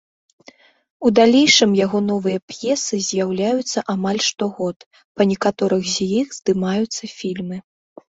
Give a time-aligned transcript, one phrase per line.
[1.07, 4.77] У далейшым яго новыя п'есы з'яўляюцца амаль штогод,
[5.15, 7.57] па некаторых з іх здымаюцца фільмы.